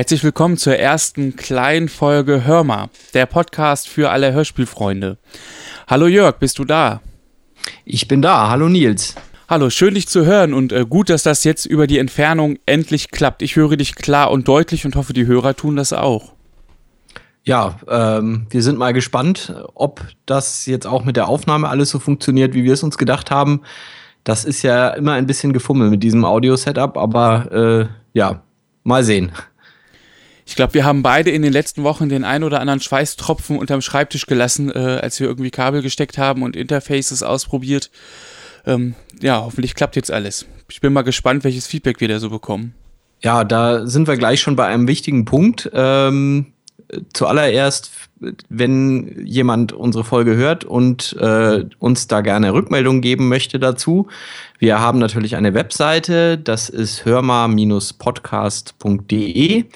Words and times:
Herzlich 0.00 0.24
willkommen 0.24 0.56
zur 0.56 0.76
ersten 0.76 1.36
kleinen 1.36 1.90
Folge 1.90 2.46
Hörma, 2.46 2.88
der 3.12 3.26
Podcast 3.26 3.86
für 3.86 4.08
alle 4.08 4.32
Hörspielfreunde. 4.32 5.18
Hallo 5.88 6.06
Jörg, 6.06 6.38
bist 6.38 6.58
du 6.58 6.64
da? 6.64 7.02
Ich 7.84 8.08
bin 8.08 8.22
da. 8.22 8.48
Hallo 8.48 8.70
Nils. 8.70 9.14
Hallo, 9.46 9.68
schön 9.68 9.92
dich 9.92 10.08
zu 10.08 10.24
hören 10.24 10.54
und 10.54 10.72
äh, 10.72 10.86
gut, 10.88 11.10
dass 11.10 11.24
das 11.24 11.44
jetzt 11.44 11.66
über 11.66 11.86
die 11.86 11.98
Entfernung 11.98 12.58
endlich 12.64 13.10
klappt. 13.10 13.42
Ich 13.42 13.56
höre 13.56 13.76
dich 13.76 13.94
klar 13.94 14.30
und 14.30 14.48
deutlich 14.48 14.86
und 14.86 14.96
hoffe, 14.96 15.12
die 15.12 15.26
Hörer 15.26 15.54
tun 15.54 15.76
das 15.76 15.92
auch. 15.92 16.32
Ja, 17.44 17.76
ähm, 17.86 18.46
wir 18.48 18.62
sind 18.62 18.78
mal 18.78 18.94
gespannt, 18.94 19.54
ob 19.74 20.00
das 20.24 20.64
jetzt 20.64 20.86
auch 20.86 21.04
mit 21.04 21.16
der 21.16 21.28
Aufnahme 21.28 21.68
alles 21.68 21.90
so 21.90 21.98
funktioniert, 21.98 22.54
wie 22.54 22.64
wir 22.64 22.72
es 22.72 22.82
uns 22.82 22.96
gedacht 22.96 23.30
haben. 23.30 23.60
Das 24.24 24.46
ist 24.46 24.62
ja 24.62 24.88
immer 24.88 25.12
ein 25.12 25.26
bisschen 25.26 25.52
gefummelt 25.52 25.90
mit 25.90 26.02
diesem 26.02 26.24
Audio-Setup, 26.24 26.96
aber 26.96 27.52
äh, 27.52 28.18
ja, 28.18 28.42
mal 28.82 29.04
sehen. 29.04 29.32
Ich 30.50 30.56
glaube, 30.56 30.74
wir 30.74 30.84
haben 30.84 31.02
beide 31.04 31.30
in 31.30 31.42
den 31.42 31.52
letzten 31.52 31.84
Wochen 31.84 32.08
den 32.08 32.24
ein 32.24 32.42
oder 32.42 32.60
anderen 32.60 32.80
Schweißtropfen 32.80 33.56
unterm 33.56 33.82
Schreibtisch 33.82 34.26
gelassen, 34.26 34.68
äh, 34.68 34.98
als 35.00 35.20
wir 35.20 35.28
irgendwie 35.28 35.52
Kabel 35.52 35.80
gesteckt 35.80 36.18
haben 36.18 36.42
und 36.42 36.56
Interfaces 36.56 37.22
ausprobiert. 37.22 37.88
Ähm, 38.66 38.96
ja, 39.22 39.44
hoffentlich 39.44 39.76
klappt 39.76 39.94
jetzt 39.94 40.10
alles. 40.10 40.46
Ich 40.68 40.80
bin 40.80 40.92
mal 40.92 41.02
gespannt, 41.02 41.44
welches 41.44 41.68
Feedback 41.68 42.00
wir 42.00 42.08
da 42.08 42.18
so 42.18 42.30
bekommen. 42.30 42.74
Ja, 43.20 43.44
da 43.44 43.86
sind 43.86 44.08
wir 44.08 44.16
gleich 44.16 44.40
schon 44.40 44.56
bei 44.56 44.66
einem 44.66 44.88
wichtigen 44.88 45.24
Punkt. 45.24 45.70
Ähm, 45.72 46.46
zuallererst, 47.12 47.92
wenn 48.48 49.24
jemand 49.24 49.72
unsere 49.72 50.02
Folge 50.02 50.34
hört 50.34 50.64
und 50.64 51.16
äh, 51.20 51.64
uns 51.78 52.08
da 52.08 52.22
gerne 52.22 52.52
Rückmeldung 52.52 53.02
geben 53.02 53.28
möchte 53.28 53.60
dazu, 53.60 54.08
wir 54.58 54.80
haben 54.80 54.98
natürlich 54.98 55.36
eine 55.36 55.54
Webseite, 55.54 56.38
das 56.38 56.68
ist 56.68 57.04
hörma-podcast.de 57.04 59.66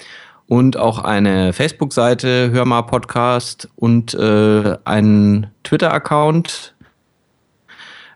und 0.47 0.77
auch 0.77 0.99
eine 0.99 1.53
Facebook-Seite, 1.53 2.51
Hörma 2.51 2.83
Podcast 2.83 3.69
und 3.75 4.13
äh, 4.13 4.77
einen 4.85 5.47
Twitter-Account. 5.63 6.75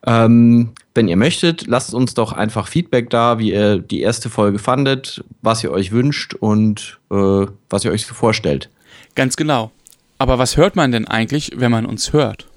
Ähm, 0.06 0.72
wenn 0.96 1.08
ihr 1.08 1.18
möchtet, 1.18 1.68
lasst 1.68 1.94
uns 1.94 2.14
doch 2.14 2.32
einfach 2.34 2.68
Feedback 2.68 3.10
da, 3.10 3.40
wie 3.40 3.54
ihr 3.54 3.80
die 3.80 4.02
erste 4.02 4.30
Folge 4.30 4.60
fandet, 4.60 5.24
was 5.42 5.64
ihr 5.64 5.72
euch 5.72 5.92
wünscht 5.92 6.34
und 6.34 7.00
äh, 7.12 7.46
was 7.70 7.86
ihr 7.86 7.92
euch 7.92 8.06
so 8.06 8.14
vorstellt. 8.14 8.70
Ganz 9.16 9.36
genau. 9.36 9.72
Aber 10.18 10.38
was 10.38 10.58
hört 10.58 10.76
man 10.76 10.92
denn 10.92 11.08
eigentlich, 11.08 11.54
wenn 11.56 11.72
man 11.72 11.86
uns 11.86 12.14
hört? 12.14 12.48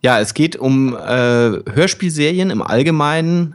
Ja, 0.00 0.18
es 0.18 0.34
geht 0.34 0.56
um 0.56 0.96
äh, 0.96 0.98
Hörspielserien 1.00 2.50
im 2.50 2.60
Allgemeinen, 2.60 3.54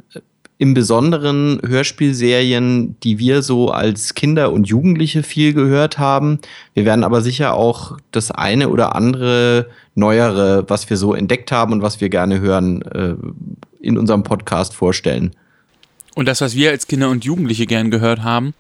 im 0.60 0.74
Besonderen 0.74 1.62
Hörspielserien, 1.66 2.96
die 3.04 3.20
wir 3.20 3.44
so 3.44 3.70
als 3.70 4.16
Kinder 4.16 4.52
und 4.52 4.68
Jugendliche 4.68 5.22
viel 5.22 5.54
gehört 5.54 6.00
haben. 6.00 6.40
Wir 6.74 6.86
werden 6.86 7.04
aber 7.04 7.22
sicher 7.22 7.54
auch 7.54 7.98
das 8.12 8.32
eine 8.32 8.70
oder 8.70 8.96
andere 8.96 9.68
Neuere, 9.94 10.66
was 10.68 10.90
wir 10.90 10.98
so 10.98 11.14
entdeckt 11.14 11.52
haben 11.52 11.74
und 11.74 11.82
was 11.82 12.02
wir 12.02 12.10
gerne 12.10 12.40
hören, 12.40 12.82
äh, 12.84 13.16
in 13.80 13.98
unserem 13.98 14.24
Podcast 14.24 14.74
vorstellen. 14.74 15.32
Und 16.16 16.26
das, 16.28 16.42
was 16.42 16.56
wir 16.56 16.72
als 16.72 16.88
Kinder 16.88 17.12
und 17.12 17.26
Jugendliche 17.26 17.68
gern 17.68 17.92
gehört 17.92 18.24
haben, 18.24 18.56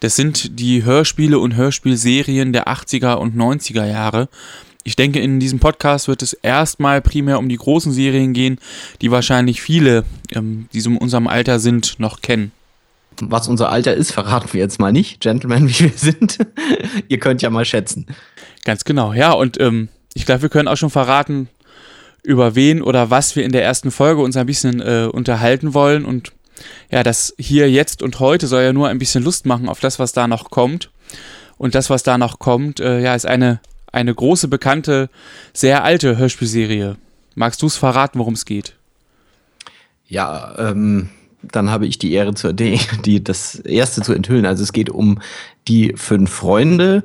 das 0.00 0.16
sind 0.16 0.58
die 0.58 0.84
Hörspiele 0.84 1.38
und 1.38 1.54
Hörspielserien 1.54 2.52
der 2.52 2.66
80er 2.66 3.14
und 3.14 3.36
90er 3.36 3.86
Jahre. 3.86 4.28
Ich 4.84 4.96
denke, 4.96 5.20
in 5.20 5.40
diesem 5.40 5.58
Podcast 5.58 6.08
wird 6.08 6.22
es 6.22 6.32
erstmal 6.32 7.02
primär 7.02 7.38
um 7.38 7.48
die 7.48 7.56
großen 7.56 7.92
Serien 7.92 8.32
gehen, 8.32 8.58
die 9.02 9.10
wahrscheinlich 9.10 9.60
viele, 9.60 10.04
ähm, 10.32 10.68
die 10.72 10.80
so 10.80 10.90
in 10.90 10.96
unserem 10.96 11.26
Alter 11.26 11.58
sind, 11.58 11.98
noch 11.98 12.22
kennen. 12.22 12.52
Was 13.20 13.48
unser 13.48 13.70
Alter 13.70 13.94
ist, 13.94 14.12
verraten 14.12 14.52
wir 14.52 14.60
jetzt 14.60 14.78
mal 14.78 14.92
nicht, 14.92 15.20
Gentlemen, 15.20 15.68
wie 15.68 15.80
wir 15.80 15.92
sind. 15.94 16.38
Ihr 17.08 17.18
könnt 17.18 17.42
ja 17.42 17.50
mal 17.50 17.64
schätzen. 17.64 18.06
Ganz 18.64 18.84
genau, 18.84 19.12
ja. 19.12 19.32
Und 19.32 19.60
ähm, 19.60 19.88
ich 20.14 20.24
glaube, 20.26 20.42
wir 20.42 20.48
können 20.48 20.68
auch 20.68 20.76
schon 20.76 20.90
verraten, 20.90 21.48
über 22.22 22.54
wen 22.54 22.82
oder 22.82 23.10
was 23.10 23.36
wir 23.36 23.44
in 23.44 23.52
der 23.52 23.64
ersten 23.64 23.90
Folge 23.90 24.20
uns 24.20 24.36
ein 24.36 24.46
bisschen 24.46 24.80
äh, 24.80 25.08
unterhalten 25.10 25.74
wollen. 25.74 26.04
Und 26.04 26.32
ja, 26.90 27.02
das 27.02 27.34
hier, 27.38 27.70
jetzt 27.70 28.02
und 28.02 28.20
heute 28.20 28.46
soll 28.46 28.62
ja 28.62 28.72
nur 28.72 28.88
ein 28.88 28.98
bisschen 28.98 29.24
Lust 29.24 29.46
machen 29.46 29.68
auf 29.68 29.80
das, 29.80 29.98
was 29.98 30.12
da 30.12 30.26
noch 30.28 30.50
kommt. 30.50 30.90
Und 31.56 31.74
das, 31.74 31.90
was 31.90 32.02
da 32.02 32.18
noch 32.18 32.38
kommt, 32.38 32.80
äh, 32.80 33.00
ja, 33.00 33.14
ist 33.14 33.26
eine 33.26 33.60
eine 33.92 34.14
große, 34.14 34.48
bekannte, 34.48 35.10
sehr 35.52 35.84
alte 35.84 36.16
Hörspielserie. 36.16 36.96
Magst 37.34 37.62
du 37.62 37.66
es 37.66 37.76
verraten, 37.76 38.18
worum 38.18 38.34
es 38.34 38.44
geht? 38.44 38.74
Ja, 40.06 40.54
ähm, 40.58 41.10
dann 41.42 41.70
habe 41.70 41.86
ich 41.86 41.98
die 41.98 42.12
Ehre, 42.12 42.34
zu, 42.34 42.52
die, 42.54 42.80
die, 43.04 43.22
das 43.22 43.56
erste 43.56 44.02
zu 44.02 44.12
enthüllen. 44.12 44.46
Also 44.46 44.62
es 44.62 44.72
geht 44.72 44.90
um 44.90 45.20
die 45.66 45.94
fünf 45.96 46.30
Freunde. 46.30 47.04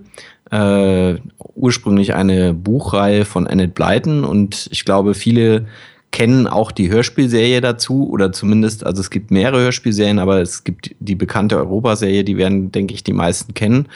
Äh, 0.51 1.15
ursprünglich 1.55 2.13
eine 2.13 2.53
Buchreihe 2.53 3.25
von 3.25 3.47
Annette 3.47 3.73
Blyton 3.73 4.23
und 4.23 4.67
ich 4.71 4.85
glaube, 4.85 5.15
viele 5.15 5.65
kennen 6.11 6.45
auch 6.45 6.71
die 6.71 6.91
Hörspielserie 6.91 7.59
dazu 7.59 8.07
oder 8.07 8.31
zumindest, 8.31 8.85
also 8.85 9.01
es 9.01 9.09
gibt 9.09 9.31
mehrere 9.31 9.61
Hörspielserien, 9.61 10.19
aber 10.19 10.41
es 10.41 10.63
gibt 10.63 10.95
die 10.99 11.15
bekannte 11.15 11.57
Europaserie, 11.57 12.23
die 12.23 12.37
werden, 12.37 12.71
denke 12.71 12.93
ich, 12.93 13.03
die 13.03 13.13
meisten 13.13 13.55
kennen. 13.55 13.87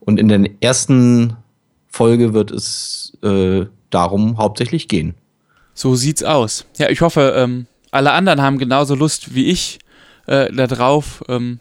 Und 0.00 0.18
in 0.18 0.28
den 0.28 0.48
ersten 0.62 1.36
Folge 1.88 2.34
wird 2.34 2.50
es 2.50 3.12
äh, 3.22 3.66
darum 3.90 4.38
hauptsächlich 4.38 4.88
gehen. 4.88 5.14
So 5.74 5.94
sieht's 5.94 6.22
aus. 6.22 6.64
Ja, 6.76 6.88
ich 6.88 7.00
hoffe, 7.00 7.34
ähm, 7.36 7.66
alle 7.90 8.12
anderen 8.12 8.42
haben 8.42 8.58
genauso 8.58 8.94
Lust 8.94 9.34
wie 9.34 9.46
ich 9.46 9.78
äh, 10.26 10.52
darauf, 10.52 11.24
ähm, 11.28 11.60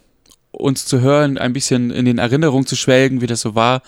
uns 0.51 0.85
zu 0.85 1.01
hören, 1.01 1.37
ein 1.37 1.53
bisschen 1.53 1.91
in 1.91 2.05
den 2.05 2.17
Erinnerungen 2.17 2.65
zu 2.65 2.75
schwelgen, 2.75 3.21
wie 3.21 3.27
das 3.27 3.41
so 3.41 3.55
war, 3.55 3.81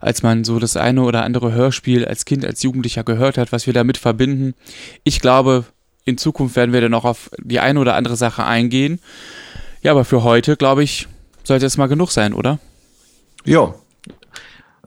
als 0.00 0.22
man 0.22 0.44
so 0.44 0.58
das 0.58 0.76
eine 0.76 1.02
oder 1.02 1.24
andere 1.24 1.52
Hörspiel 1.52 2.04
als 2.04 2.24
Kind, 2.24 2.44
als 2.44 2.62
Jugendlicher 2.62 3.04
gehört 3.04 3.38
hat, 3.38 3.52
was 3.52 3.66
wir 3.66 3.72
damit 3.72 3.98
verbinden. 3.98 4.54
Ich 5.04 5.20
glaube, 5.20 5.64
in 6.04 6.18
Zukunft 6.18 6.56
werden 6.56 6.72
wir 6.72 6.80
dann 6.80 6.90
noch 6.90 7.04
auf 7.04 7.30
die 7.38 7.60
eine 7.60 7.78
oder 7.78 7.94
andere 7.94 8.16
Sache 8.16 8.44
eingehen. 8.44 9.00
Ja, 9.82 9.92
aber 9.92 10.04
für 10.04 10.24
heute, 10.24 10.56
glaube 10.56 10.82
ich, 10.82 11.06
sollte 11.44 11.66
es 11.66 11.76
mal 11.76 11.86
genug 11.86 12.10
sein, 12.10 12.34
oder? 12.34 12.58
Ja, 13.44 13.74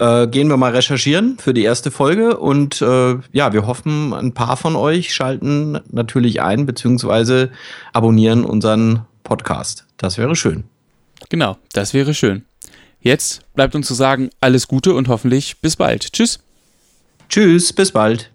äh, 0.01 0.28
gehen 0.28 0.50
wir 0.50 0.57
mal 0.57 0.72
recherchieren 0.72 1.38
für 1.38 1.53
die 1.53 1.63
erste 1.63 1.91
Folge 1.91 2.38
und 2.38 2.81
äh, 2.81 3.17
ja, 3.31 3.53
wir 3.53 3.67
hoffen, 3.67 4.13
ein 4.13 4.34
paar 4.34 4.57
von 4.57 4.75
euch 4.75 5.13
schalten 5.13 5.79
natürlich 5.91 6.41
ein, 6.41 6.66
beziehungsweise 6.66 7.51
abonnieren 7.94 8.44
unseren 8.44 9.06
Podcast. 9.23 9.85
Das 9.97 10.17
wäre 10.17 10.35
schön. 10.35 10.63
Genau, 11.29 11.57
das 11.73 11.94
wäre 11.94 12.16
schön. 12.16 12.45
Jetzt 13.00 13.41
bleibt 13.53 13.75
uns 13.75 13.88
zu 13.88 13.94
sagen, 13.94 14.31
alles 14.41 14.67
Gute 14.67 14.95
und 14.95 15.07
hoffentlich 15.07 15.61
bis 15.61 15.75
bald. 15.75 16.11
Tschüss. 16.13 16.40
Tschüss, 17.29 17.72
bis 17.72 17.91
bald. 17.91 18.31